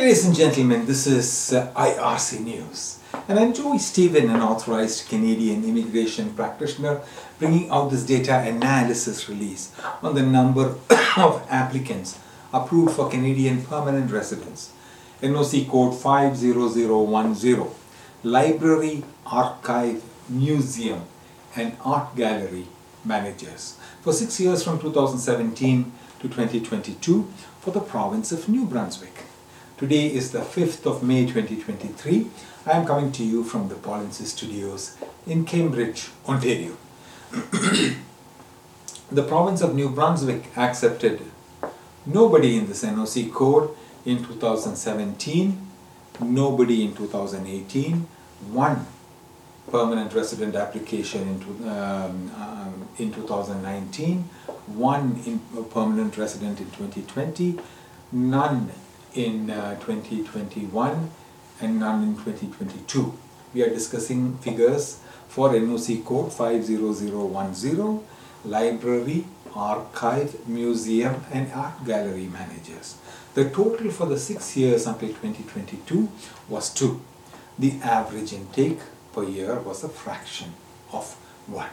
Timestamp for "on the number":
10.02-10.78